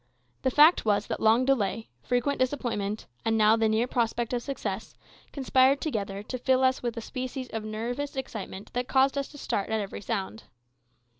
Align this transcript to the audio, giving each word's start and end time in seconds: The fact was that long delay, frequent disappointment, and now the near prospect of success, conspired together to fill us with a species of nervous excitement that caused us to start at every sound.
The 0.41 0.49
fact 0.49 0.83
was 0.83 1.05
that 1.05 1.19
long 1.19 1.45
delay, 1.45 1.87
frequent 2.01 2.39
disappointment, 2.39 3.05
and 3.23 3.37
now 3.37 3.55
the 3.55 3.69
near 3.69 3.85
prospect 3.85 4.33
of 4.33 4.41
success, 4.41 4.95
conspired 5.31 5.79
together 5.79 6.23
to 6.23 6.39
fill 6.39 6.63
us 6.63 6.81
with 6.81 6.97
a 6.97 7.01
species 7.01 7.49
of 7.49 7.63
nervous 7.63 8.15
excitement 8.15 8.73
that 8.73 8.87
caused 8.87 9.15
us 9.15 9.27
to 9.27 9.37
start 9.37 9.69
at 9.69 9.79
every 9.79 10.01
sound. 10.01 10.45